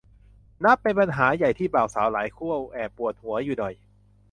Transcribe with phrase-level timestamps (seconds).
[0.63, 3.73] นับเป็นปัญหาใหญ่ที่บ่าวสาวหลายคู่แอบปวดหัวอยู่หน่อย